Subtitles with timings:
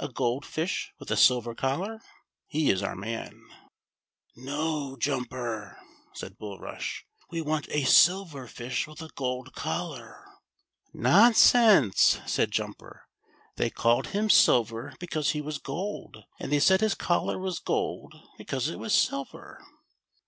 [0.00, 2.00] A gold fish with a silver collar!
[2.48, 3.46] Here is our man,""
[4.34, 5.78] No, Jumper,"
[6.12, 10.24] said Bulrush;" we want a silver fish with a gold collar."
[10.92, 13.06] "Nonsense!" said Jumper;
[13.54, 14.98] "they called him silver, 7 HE SILVER El SIT.
[14.98, 18.92] 43 because he was gold; and they said his collar was gold, because it was
[18.92, 19.62] silver."